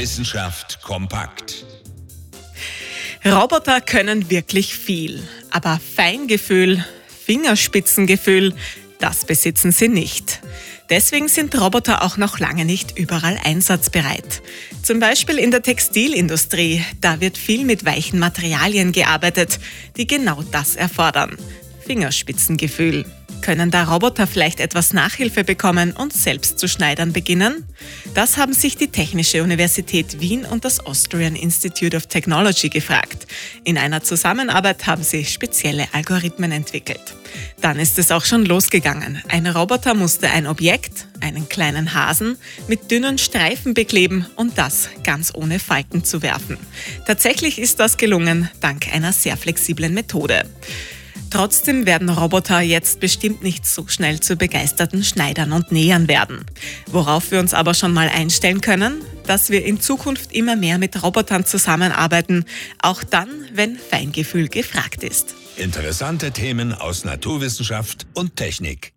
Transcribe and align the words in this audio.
Wissenschaft 0.00 0.80
kompakt. 0.80 1.66
Roboter 3.22 3.82
können 3.82 4.30
wirklich 4.30 4.74
viel, 4.74 5.22
aber 5.50 5.78
Feingefühl, 5.94 6.82
Fingerspitzengefühl, 7.26 8.54
das 8.98 9.26
besitzen 9.26 9.72
sie 9.72 9.88
nicht. 9.88 10.40
Deswegen 10.88 11.28
sind 11.28 11.54
Roboter 11.60 12.02
auch 12.02 12.16
noch 12.16 12.38
lange 12.38 12.64
nicht 12.64 12.98
überall 12.98 13.38
einsatzbereit. 13.44 14.40
Zum 14.82 15.00
Beispiel 15.00 15.38
in 15.38 15.50
der 15.50 15.60
Textilindustrie, 15.60 16.82
da 17.02 17.20
wird 17.20 17.36
viel 17.36 17.66
mit 17.66 17.84
weichen 17.84 18.18
Materialien 18.18 18.92
gearbeitet, 18.92 19.60
die 19.98 20.06
genau 20.06 20.42
das 20.50 20.76
erfordern. 20.76 21.36
Fingerspitzengefühl. 21.86 23.04
Können 23.50 23.72
da 23.72 23.82
Roboter 23.82 24.28
vielleicht 24.28 24.60
etwas 24.60 24.92
Nachhilfe 24.92 25.42
bekommen 25.42 25.90
und 25.90 26.12
selbst 26.12 26.60
zu 26.60 26.68
schneidern 26.68 27.12
beginnen? 27.12 27.64
Das 28.14 28.36
haben 28.36 28.52
sich 28.52 28.76
die 28.76 28.86
Technische 28.86 29.42
Universität 29.42 30.20
Wien 30.20 30.44
und 30.44 30.64
das 30.64 30.78
Austrian 30.78 31.34
Institute 31.34 31.96
of 31.96 32.06
Technology 32.06 32.68
gefragt. 32.68 33.26
In 33.64 33.76
einer 33.76 34.04
Zusammenarbeit 34.04 34.86
haben 34.86 35.02
sie 35.02 35.24
spezielle 35.24 35.88
Algorithmen 35.92 36.52
entwickelt. 36.52 37.16
Dann 37.60 37.80
ist 37.80 37.98
es 37.98 38.12
auch 38.12 38.24
schon 38.24 38.44
losgegangen. 38.44 39.20
Ein 39.26 39.48
Roboter 39.48 39.94
musste 39.94 40.30
ein 40.30 40.46
Objekt, 40.46 41.08
einen 41.20 41.48
kleinen 41.48 41.92
Hasen, 41.92 42.38
mit 42.68 42.92
dünnen 42.92 43.18
Streifen 43.18 43.74
bekleben 43.74 44.26
und 44.36 44.58
das 44.58 44.90
ganz 45.02 45.34
ohne 45.34 45.58
Falten 45.58 46.04
zu 46.04 46.22
werfen. 46.22 46.56
Tatsächlich 47.04 47.58
ist 47.58 47.80
das 47.80 47.96
gelungen, 47.96 48.48
dank 48.60 48.94
einer 48.94 49.12
sehr 49.12 49.36
flexiblen 49.36 49.92
Methode. 49.92 50.44
Trotzdem 51.30 51.86
werden 51.86 52.08
Roboter 52.08 52.60
jetzt 52.60 53.00
bestimmt 53.00 53.42
nicht 53.42 53.64
so 53.64 53.86
schnell 53.86 54.20
zu 54.20 54.36
begeisterten 54.36 55.04
Schneidern 55.04 55.52
und 55.52 55.72
Nähern 55.72 56.08
werden. 56.08 56.44
Worauf 56.86 57.30
wir 57.30 57.38
uns 57.38 57.54
aber 57.54 57.74
schon 57.74 57.92
mal 57.92 58.08
einstellen 58.08 58.60
können, 58.60 59.00
dass 59.26 59.50
wir 59.50 59.64
in 59.64 59.80
Zukunft 59.80 60.32
immer 60.32 60.56
mehr 60.56 60.78
mit 60.78 61.02
Robotern 61.02 61.46
zusammenarbeiten, 61.46 62.44
auch 62.82 63.04
dann, 63.04 63.28
wenn 63.54 63.76
Feingefühl 63.76 64.48
gefragt 64.48 65.04
ist. 65.04 65.34
Interessante 65.56 66.32
Themen 66.32 66.74
aus 66.74 67.04
Naturwissenschaft 67.04 68.06
und 68.14 68.36
Technik. 68.36 68.92